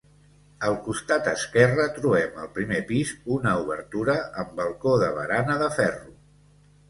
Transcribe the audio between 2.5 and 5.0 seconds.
primer pis una obertura amb balcó